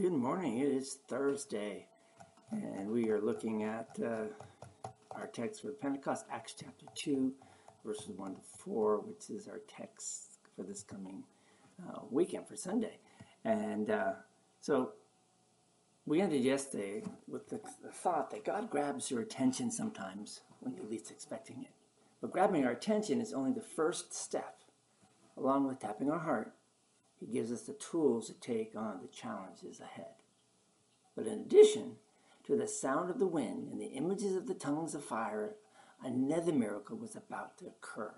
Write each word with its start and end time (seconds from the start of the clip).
Good 0.00 0.12
morning. 0.12 0.60
It 0.60 0.68
is 0.68 0.94
Thursday, 1.08 1.84
and 2.52 2.90
we 2.90 3.10
are 3.10 3.20
looking 3.20 3.64
at 3.64 3.98
uh, 4.02 4.28
our 5.10 5.26
text 5.26 5.60
for 5.60 5.72
Pentecost, 5.72 6.24
Acts 6.30 6.54
chapter 6.58 6.86
2, 6.94 7.30
verses 7.84 8.08
1 8.16 8.36
to 8.36 8.40
4, 8.40 9.00
which 9.00 9.28
is 9.28 9.46
our 9.46 9.60
text 9.68 10.38
for 10.56 10.62
this 10.62 10.82
coming 10.82 11.22
uh, 11.86 11.98
weekend 12.10 12.48
for 12.48 12.56
Sunday. 12.56 12.96
And 13.44 13.90
uh, 13.90 14.12
so 14.62 14.92
we 16.06 16.22
ended 16.22 16.44
yesterday 16.44 17.02
with 17.28 17.50
the, 17.50 17.60
the 17.82 17.92
thought 17.92 18.30
that 18.30 18.46
God 18.46 18.70
grabs 18.70 19.10
your 19.10 19.20
attention 19.20 19.70
sometimes 19.70 20.40
when 20.60 20.72
you're 20.74 20.86
least 20.86 21.10
expecting 21.10 21.60
it. 21.60 21.72
But 22.22 22.32
grabbing 22.32 22.64
our 22.64 22.72
attention 22.72 23.20
is 23.20 23.34
only 23.34 23.52
the 23.52 23.60
first 23.60 24.14
step, 24.14 24.62
along 25.36 25.66
with 25.66 25.78
tapping 25.78 26.10
our 26.10 26.20
heart 26.20 26.54
he 27.20 27.26
gives 27.26 27.52
us 27.52 27.62
the 27.62 27.74
tools 27.74 28.26
to 28.26 28.34
take 28.34 28.74
on 28.74 29.00
the 29.00 29.08
challenges 29.08 29.78
ahead. 29.78 30.14
But 31.14 31.26
in 31.26 31.34
addition 31.34 31.96
to 32.46 32.56
the 32.56 32.66
sound 32.66 33.10
of 33.10 33.18
the 33.18 33.26
wind 33.26 33.68
and 33.70 33.80
the 33.80 33.92
images 33.92 34.34
of 34.34 34.46
the 34.46 34.54
tongues 34.54 34.94
of 34.94 35.04
fire, 35.04 35.54
another 36.02 36.52
miracle 36.52 36.96
was 36.96 37.14
about 37.14 37.58
to 37.58 37.66
occur. 37.66 38.14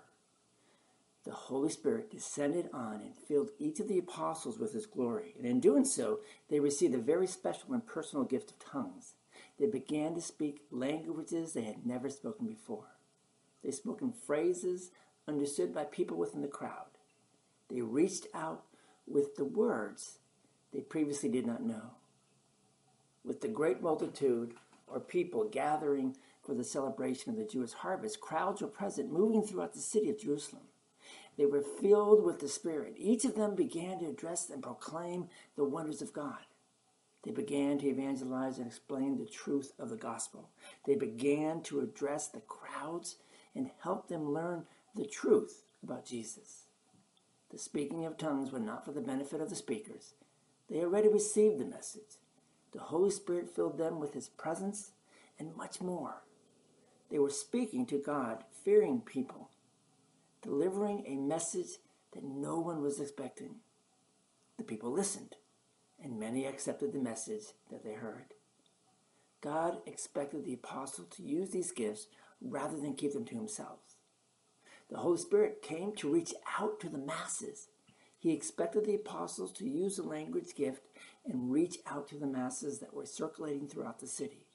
The 1.25 1.31
Holy 1.31 1.69
Spirit 1.69 2.11
descended 2.11 2.69
on 2.73 2.95
and 3.01 3.15
filled 3.15 3.51
each 3.57 3.79
of 3.79 3.87
the 3.87 3.97
apostles 3.97 4.59
with 4.59 4.73
his 4.73 4.85
glory. 4.85 5.33
And 5.37 5.45
in 5.45 5.59
doing 5.59 5.85
so, 5.85 6.19
they 6.49 6.59
received 6.59 6.93
a 6.95 6.99
very 6.99 7.27
special 7.27 7.73
and 7.73 7.85
personal 7.85 8.25
gift 8.25 8.51
of 8.51 8.59
tongues. 8.59 9.13
They 9.59 9.67
began 9.67 10.15
to 10.15 10.21
speak 10.21 10.61
languages 10.71 11.53
they 11.53 11.63
had 11.63 11.85
never 11.85 12.09
spoken 12.09 12.47
before. 12.47 12.97
They 13.63 13.71
spoke 13.71 14.01
in 14.01 14.11
phrases 14.11 14.91
understood 15.27 15.73
by 15.73 15.85
people 15.85 16.17
within 16.17 16.41
the 16.41 16.47
crowd. 16.47 16.87
They 17.69 17.81
reached 17.81 18.27
out 18.33 18.63
with 19.07 19.35
the 19.35 19.45
words 19.45 20.19
they 20.73 20.81
previously 20.81 21.29
did 21.29 21.45
not 21.45 21.63
know. 21.63 21.91
With 23.23 23.41
the 23.41 23.47
great 23.47 23.81
multitude 23.81 24.53
or 24.87 24.99
people 24.99 25.47
gathering 25.49 26.15
for 26.41 26.53
the 26.53 26.63
celebration 26.63 27.31
of 27.31 27.37
the 27.37 27.45
Jewish 27.45 27.71
harvest, 27.71 28.19
crowds 28.19 28.61
were 28.61 28.67
present 28.67 29.11
moving 29.11 29.43
throughout 29.43 29.73
the 29.73 29.79
city 29.79 30.09
of 30.09 30.19
Jerusalem. 30.19 30.63
They 31.37 31.45
were 31.45 31.61
filled 31.61 32.23
with 32.23 32.39
the 32.39 32.47
Spirit. 32.47 32.95
Each 32.97 33.25
of 33.25 33.35
them 33.35 33.55
began 33.55 33.99
to 33.99 34.09
address 34.09 34.49
and 34.49 34.61
proclaim 34.61 35.29
the 35.55 35.63
wonders 35.63 36.01
of 36.01 36.13
God. 36.13 36.45
They 37.23 37.31
began 37.31 37.79
to 37.79 37.87
evangelize 37.87 38.57
and 38.57 38.67
explain 38.67 39.17
the 39.17 39.25
truth 39.25 39.71
of 39.79 39.89
the 39.89 39.95
gospel. 39.95 40.49
They 40.85 40.95
began 40.95 41.61
to 41.63 41.79
address 41.79 42.27
the 42.27 42.41
crowds 42.41 43.15
and 43.55 43.71
help 43.81 44.07
them 44.07 44.33
learn 44.33 44.65
the 44.95 45.05
truth 45.05 45.63
about 45.81 46.05
Jesus. 46.05 46.65
The 47.53 47.59
speaking 47.59 48.03
of 48.03 48.17
tongues 48.17 48.51
were 48.51 48.57
not 48.57 48.83
for 48.83 48.93
the 48.93 48.99
benefit 48.99 49.39
of 49.39 49.51
the 49.51 49.55
speakers. 49.55 50.15
They 50.71 50.79
already 50.79 51.07
received 51.07 51.59
the 51.59 51.65
message. 51.65 52.17
The 52.71 52.79
Holy 52.79 53.11
Spirit 53.11 53.47
filled 53.47 53.77
them 53.77 53.99
with 53.99 54.15
His 54.15 54.27
presence 54.27 54.93
and 55.37 55.55
much 55.55 55.79
more. 55.79 56.23
They 57.11 57.19
were 57.19 57.29
speaking 57.29 57.85
to 57.85 57.99
God, 57.99 58.43
fearing 58.65 59.01
people, 59.01 59.51
delivering 60.41 61.03
a 61.05 61.15
message 61.15 61.77
that 62.13 62.23
no 62.23 62.59
one 62.59 62.81
was 62.81 62.99
expecting. 62.99 63.57
The 64.57 64.63
people 64.63 64.91
listened, 64.91 65.35
and 66.03 66.19
many 66.19 66.47
accepted 66.47 66.91
the 66.91 66.97
message 66.97 67.43
that 67.69 67.83
they 67.83 67.93
heard. 67.93 68.33
God 69.41 69.77
expected 69.85 70.43
the 70.43 70.55
apostle 70.55 71.05
to 71.05 71.21
use 71.21 71.51
these 71.51 71.71
gifts 71.71 72.07
rather 72.41 72.77
than 72.77 72.95
keep 72.95 73.13
them 73.13 73.25
to 73.25 73.35
himself. 73.35 73.77
The 74.93 74.99
Holy 74.99 75.17
Spirit 75.17 75.63
came 75.63 75.93
to 75.93 76.13
reach 76.13 76.35
out 76.59 76.79
to 76.81 76.87
the 76.87 76.99
masses. 76.99 77.67
He 78.19 78.31
expected 78.31 78.85
the 78.85 78.93
apostles 78.93 79.51
to 79.53 79.67
use 79.67 79.95
the 79.95 80.03
language 80.03 80.53
gift 80.55 80.83
and 81.25 81.51
reach 81.51 81.77
out 81.87 82.07
to 82.09 82.15
the 82.15 82.27
masses 82.27 82.77
that 82.77 82.93
were 82.93 83.07
circulating 83.07 83.67
throughout 83.67 83.99
the 83.99 84.05
city. 84.05 84.45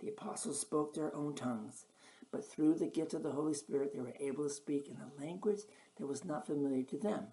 The 0.00 0.08
apostles 0.08 0.58
spoke 0.58 0.94
their 0.94 1.14
own 1.14 1.34
tongues, 1.34 1.84
but 2.32 2.50
through 2.50 2.76
the 2.76 2.86
gift 2.86 3.12
of 3.12 3.22
the 3.22 3.32
Holy 3.32 3.52
Spirit, 3.52 3.92
they 3.92 4.00
were 4.00 4.16
able 4.18 4.44
to 4.44 4.50
speak 4.50 4.88
in 4.88 4.96
a 4.96 5.22
language 5.22 5.60
that 5.98 6.06
was 6.06 6.24
not 6.24 6.46
familiar 6.46 6.82
to 6.84 6.96
them 6.96 7.26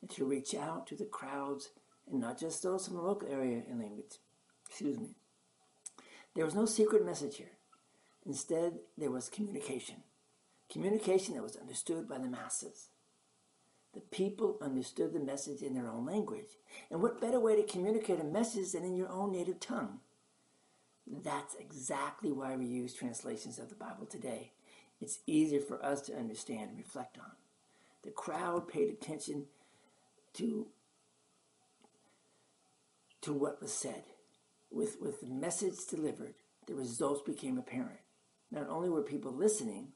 and 0.00 0.08
to 0.10 0.24
reach 0.24 0.54
out 0.54 0.86
to 0.86 0.94
the 0.94 1.04
crowds 1.04 1.70
and 2.08 2.20
not 2.20 2.38
just 2.38 2.62
those 2.62 2.86
from 2.86 2.94
the 2.94 3.02
local 3.02 3.28
area 3.28 3.64
in 3.68 3.80
language. 3.80 4.20
Excuse 4.68 5.00
me. 5.00 5.16
There 6.36 6.44
was 6.44 6.54
no 6.54 6.64
secret 6.64 7.04
message 7.04 7.38
here. 7.38 7.58
Instead, 8.24 8.74
there 8.96 9.10
was 9.10 9.28
communication 9.28 10.04
communication 10.70 11.34
that 11.34 11.42
was 11.42 11.56
understood 11.56 12.08
by 12.08 12.18
the 12.18 12.28
masses. 12.28 12.88
The 13.94 14.00
people 14.00 14.58
understood 14.60 15.12
the 15.12 15.20
message 15.20 15.62
in 15.62 15.74
their 15.74 15.88
own 15.88 16.04
language. 16.04 16.58
And 16.90 17.00
what 17.00 17.20
better 17.20 17.40
way 17.40 17.56
to 17.56 17.62
communicate 17.62 18.20
a 18.20 18.24
message 18.24 18.72
than 18.72 18.84
in 18.84 18.94
your 18.94 19.08
own 19.08 19.32
native 19.32 19.58
tongue? 19.58 20.00
That's 21.06 21.54
exactly 21.54 22.32
why 22.32 22.56
we 22.56 22.66
use 22.66 22.92
translations 22.92 23.58
of 23.58 23.68
the 23.68 23.74
Bible 23.74 24.06
today. 24.06 24.52
It's 25.00 25.20
easier 25.26 25.60
for 25.60 25.82
us 25.84 26.00
to 26.02 26.16
understand 26.16 26.70
and 26.70 26.78
reflect 26.78 27.18
on. 27.18 27.30
The 28.02 28.10
crowd 28.10 28.68
paid 28.68 28.88
attention 28.88 29.46
to, 30.34 30.66
to 33.22 33.32
what 33.32 33.62
was 33.62 33.72
said. 33.72 34.02
With, 34.70 35.00
with 35.00 35.20
the 35.20 35.28
message 35.28 35.74
delivered, 35.88 36.34
the 36.66 36.74
results 36.74 37.22
became 37.22 37.56
apparent. 37.56 38.00
Not 38.50 38.68
only 38.68 38.88
were 38.88 39.02
people 39.02 39.32
listening, 39.32 39.92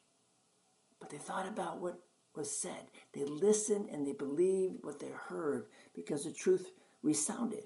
but 1.00 1.10
they 1.10 1.18
thought 1.18 1.48
about 1.48 1.80
what 1.80 2.00
was 2.36 2.50
said. 2.50 2.90
They 3.12 3.24
listened 3.24 3.88
and 3.90 4.06
they 4.06 4.12
believed 4.12 4.84
what 4.84 5.00
they 5.00 5.10
heard 5.28 5.66
because 5.94 6.24
the 6.24 6.32
truth 6.32 6.70
resounded. 7.02 7.64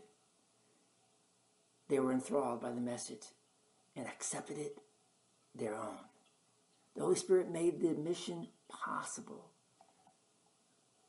They 1.89 1.99
were 1.99 2.12
enthralled 2.12 2.62
by 2.62 2.71
the 2.71 2.81
message 2.81 3.25
and 3.94 4.06
accepted 4.06 4.59
it 4.59 4.78
their 5.55 5.75
own. 5.75 5.99
The 6.94 7.03
Holy 7.03 7.17
Spirit 7.17 7.50
made 7.50 7.81
the 7.81 7.94
mission 7.94 8.49
possible. 8.69 9.50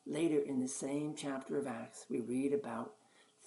Later 0.05 0.39
in 0.39 0.59
the 0.59 0.67
same 0.67 1.15
chapter 1.15 1.57
of 1.57 1.67
Acts, 1.67 2.05
we 2.09 2.19
read 2.19 2.53
about 2.53 2.93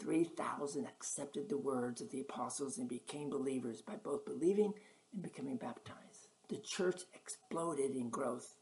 3,000 0.01 0.87
accepted 0.87 1.49
the 1.49 1.59
words 1.59 2.01
of 2.01 2.11
the 2.11 2.21
apostles 2.21 2.79
and 2.79 2.89
became 2.89 3.31
believers 3.31 3.83
by 3.83 3.97
both 3.97 4.25
believing 4.25 4.73
and 5.13 5.23
becoming 5.23 5.57
baptized. 5.57 6.29
The 6.49 6.59
church 6.59 7.03
exploded 7.15 7.95
in 7.95 8.09
growth 8.09 8.55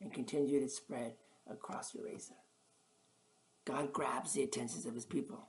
and 0.00 0.12
continued 0.12 0.62
its 0.62 0.76
spread 0.76 1.14
across 1.50 1.94
Eurasia. 1.94 2.34
God 3.64 3.92
grabs 3.92 4.32
the 4.32 4.42
attentions 4.42 4.86
of 4.86 4.94
his 4.94 5.04
people. 5.04 5.48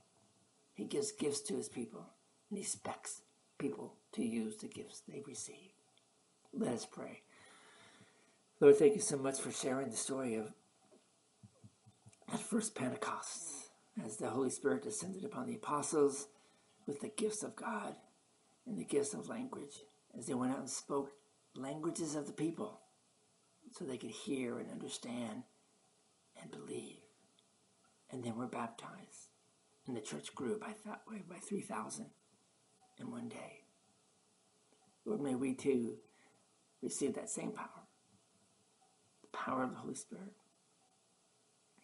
He 0.74 0.86
gives 0.86 1.12
gifts 1.12 1.42
to 1.42 1.56
his 1.56 1.70
people, 1.70 2.06
and 2.50 2.58
he 2.58 2.64
expects 2.64 3.22
people 3.58 3.94
to 4.14 4.24
use 4.24 4.58
the 4.58 4.68
gifts 4.68 5.02
they 5.08 5.22
receive. 5.26 5.72
Let 6.54 6.74
us 6.74 6.86
pray. 6.86 7.22
Lord, 8.60 8.78
thank 8.78 8.96
you 8.96 9.02
so 9.02 9.18
much 9.18 9.40
for 9.40 9.52
sharing 9.52 9.90
the 9.90 9.98
story 9.98 10.36
of 10.36 10.52
that 12.32 12.40
first 12.40 12.76
Pentecost 12.76 13.70
as 14.04 14.18
the 14.18 14.30
Holy 14.30 14.50
Spirit 14.50 14.84
descended 14.84 15.24
upon 15.24 15.48
the 15.48 15.56
apostles 15.56 16.28
with 16.86 17.02
the 17.02 17.10
gifts 17.10 17.44
of 17.44 17.56
God 17.56 17.96
and 18.66 18.78
the 18.78 18.84
gifts 18.84 19.14
of 19.14 19.30
language 19.30 19.84
as 20.18 20.26
they 20.26 20.34
went 20.34 20.54
out 20.54 20.60
and 20.60 20.70
spoke 20.70 21.12
languages 21.56 22.16
of 22.16 22.28
the 22.28 22.34
people 22.34 22.80
so 23.72 23.86
they 23.86 23.98
could 23.98 24.12
hear 24.12 24.60
and 24.60 24.72
understand 24.72 25.44
and 26.42 26.52
believe. 26.52 26.98
And 28.12 28.24
then 28.24 28.38
were 28.38 28.48
baptized. 28.48 29.30
And 29.86 29.96
the 29.96 30.02
church 30.02 30.34
grew 30.36 30.58
by, 30.60 30.74
that 30.86 31.02
way 31.10 31.24
by 31.28 31.38
3,000 31.38 32.06
in 33.00 33.12
one 33.12 33.30
day. 33.30 33.64
Lord, 35.06 35.22
may 35.22 35.36
we 35.36 35.54
too 35.54 35.96
receive 36.82 37.16
that 37.16 37.30
same 37.30 37.52
power 37.52 37.68
the 39.22 39.38
power 39.38 39.64
of 39.64 39.72
the 39.72 39.78
Holy 39.78 39.96
Spirit. 39.96 40.34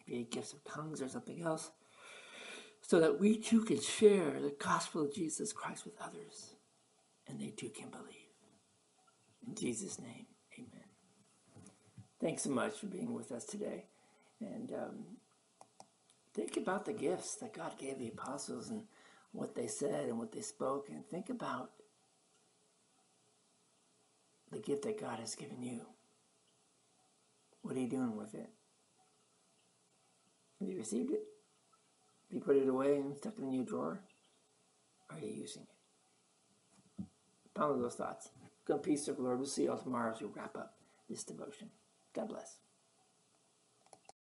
Be 0.06 0.20
it 0.20 0.30
gifts 0.30 0.52
of 0.52 0.62
tongues 0.64 1.00
or 1.00 1.08
something 1.08 1.42
else, 1.42 1.70
so 2.82 3.00
that 3.00 3.18
we 3.18 3.38
too 3.38 3.62
can 3.64 3.80
share 3.80 4.38
the 4.40 4.54
gospel 4.58 5.02
of 5.02 5.14
Jesus 5.14 5.52
Christ 5.52 5.84
with 5.86 5.94
others 6.00 6.54
and 7.26 7.40
they 7.40 7.48
too 7.48 7.70
can 7.70 7.88
believe. 7.88 8.28
In 9.46 9.54
Jesus' 9.54 9.98
name. 9.98 10.26
Thanks 12.24 12.44
so 12.44 12.48
much 12.48 12.78
for 12.78 12.86
being 12.86 13.12
with 13.12 13.30
us 13.32 13.44
today. 13.44 13.84
And 14.40 14.72
um, 14.72 15.04
think 16.32 16.56
about 16.56 16.86
the 16.86 16.94
gifts 16.94 17.34
that 17.34 17.52
God 17.52 17.76
gave 17.76 17.98
the 17.98 18.08
apostles 18.08 18.70
and 18.70 18.84
what 19.32 19.54
they 19.54 19.66
said 19.66 20.08
and 20.08 20.18
what 20.18 20.32
they 20.32 20.40
spoke. 20.40 20.88
And 20.88 21.06
think 21.06 21.28
about 21.28 21.72
the 24.50 24.58
gift 24.58 24.84
that 24.84 24.98
God 24.98 25.18
has 25.18 25.34
given 25.34 25.62
you. 25.62 25.82
What 27.60 27.76
are 27.76 27.80
you 27.80 27.90
doing 27.90 28.16
with 28.16 28.32
it? 28.32 28.48
Have 30.60 30.70
you 30.70 30.78
received 30.78 31.10
it? 31.10 31.24
Have 32.30 32.36
you 32.36 32.40
put 32.40 32.56
it 32.56 32.66
away 32.70 32.96
and 32.96 33.14
stuck 33.18 33.34
it 33.36 33.42
in 33.42 33.52
your 33.52 33.66
drawer? 33.66 34.00
Are 35.10 35.18
you 35.18 35.28
using 35.28 35.64
it? 36.98 37.04
Ponder 37.52 37.82
those 37.82 37.96
thoughts. 37.96 38.30
Go 38.64 38.78
peace 38.78 39.08
of 39.08 39.16
the 39.16 39.22
Lord. 39.22 39.36
We'll 39.36 39.46
see 39.46 39.64
you 39.64 39.72
all 39.72 39.76
tomorrow 39.76 40.14
as 40.14 40.22
we 40.22 40.28
wrap 40.34 40.56
up 40.56 40.72
this 41.06 41.22
devotion. 41.22 41.68
God 42.14 42.28
bless. 42.28 42.58